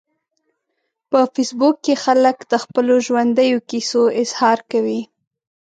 [1.09, 5.01] په فېسبوک کې خلک د خپلو ژوندیو کیسو اظهار کوي